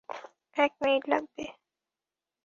এক 0.55 0.71
মিনিট 0.81 1.03
লাগবে। 1.07 1.45